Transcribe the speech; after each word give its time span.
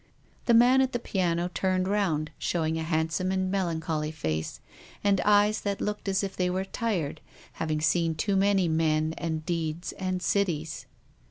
The 0.47 0.55
man 0.55 0.81
at 0.81 0.93
the 0.93 0.97
piano 0.99 1.51
turned 1.53 1.87
round, 1.87 2.31
showing 2.39 2.79
a 2.79 2.83
handsome 2.83 3.31
and 3.31 3.51
melancholy 3.51 4.09
face, 4.09 4.59
and 5.03 5.21
eyes 5.21 5.61
that 5.61 5.79
looked 5.79 6.09
as 6.09 6.23
if 6.23 6.35
they 6.35 6.49
were 6.49 6.65
tired, 6.65 7.21
having 7.61 7.81
seen 7.81 8.15
too 8.15 8.35
many 8.35 8.67
men 8.67 9.13
and 9.19 9.45
deeds 9.45 9.91
and 9.91 10.19
cities. 10.23 10.87